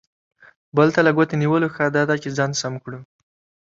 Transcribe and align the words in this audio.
بل 0.75 0.87
ته 0.95 0.99
له 1.05 1.11
ګوتې 1.17 1.35
نیولو، 1.41 1.67
ښه 1.75 1.85
دا 1.95 2.03
ده 2.09 2.15
چې 2.23 2.29
ځان 2.37 2.51
سم 2.61 2.73
کړو. 2.83 2.99